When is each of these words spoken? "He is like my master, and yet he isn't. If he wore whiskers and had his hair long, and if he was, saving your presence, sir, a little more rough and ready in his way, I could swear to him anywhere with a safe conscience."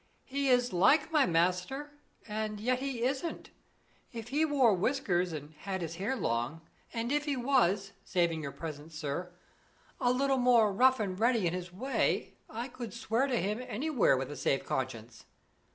"He 0.25 0.49
is 0.49 0.73
like 0.73 1.11
my 1.11 1.27
master, 1.27 1.91
and 2.27 2.59
yet 2.59 2.79
he 2.79 3.03
isn't. 3.03 3.51
If 4.11 4.29
he 4.29 4.43
wore 4.45 4.73
whiskers 4.73 5.31
and 5.31 5.53
had 5.59 5.83
his 5.83 5.97
hair 5.97 6.15
long, 6.15 6.61
and 6.91 7.11
if 7.11 7.25
he 7.25 7.37
was, 7.37 7.91
saving 8.03 8.41
your 8.41 8.51
presence, 8.51 8.97
sir, 8.97 9.31
a 9.99 10.11
little 10.11 10.39
more 10.39 10.73
rough 10.73 10.99
and 10.99 11.19
ready 11.19 11.45
in 11.45 11.53
his 11.53 11.71
way, 11.71 12.33
I 12.49 12.67
could 12.67 12.95
swear 12.95 13.27
to 13.27 13.37
him 13.39 13.61
anywhere 13.61 14.17
with 14.17 14.31
a 14.31 14.35
safe 14.35 14.65
conscience." 14.65 15.25